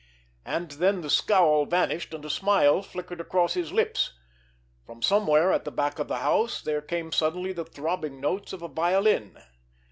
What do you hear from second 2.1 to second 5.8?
and a smile flickered across his lips. From somewhere at the